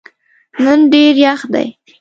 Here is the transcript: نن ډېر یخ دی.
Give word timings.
نن 0.63 0.79
ډېر 0.93 1.13
یخ 1.25 1.41
دی. 1.53 1.67